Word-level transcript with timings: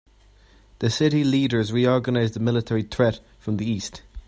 The 0.79 0.89
city 0.89 1.23
leaders 1.23 1.71
recognized 1.71 2.35
a 2.35 2.39
military 2.39 2.81
threat 2.81 3.19
from 3.37 3.57
the 3.57 3.69
east. 3.69 4.01